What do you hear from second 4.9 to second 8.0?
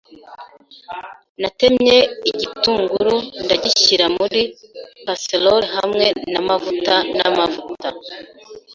casserole hamwe namavuta namavuta.